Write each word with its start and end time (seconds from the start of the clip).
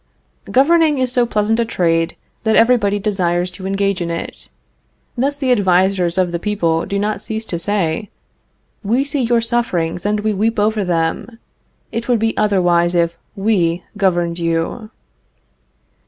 Governing 0.49 0.97
is 0.97 1.11
so 1.11 1.27
pleasant 1.27 1.59
a 1.59 1.63
trade 1.63 2.15
that 2.41 2.55
everybody 2.55 2.97
desires 2.97 3.51
to 3.51 3.67
engage 3.67 4.01
in 4.01 4.09
it. 4.09 4.49
Thus 5.15 5.37
the 5.37 5.51
advisers 5.51 6.17
of 6.17 6.31
the 6.31 6.39
people 6.39 6.87
do 6.87 6.97
not 6.97 7.21
cease 7.21 7.45
to 7.45 7.59
say: 7.59 8.09
"We 8.83 9.03
see 9.03 9.21
your 9.21 9.41
sufferings, 9.41 10.03
and 10.03 10.21
we 10.21 10.33
weep 10.33 10.57
over 10.57 10.83
them. 10.83 11.37
It 11.91 12.07
would 12.07 12.17
be 12.17 12.35
otherwise 12.35 12.95
if 12.95 13.15
we 13.35 13.83
governed 13.95 14.39
you." 14.39 14.89